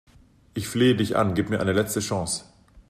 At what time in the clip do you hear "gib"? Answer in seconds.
1.35-1.51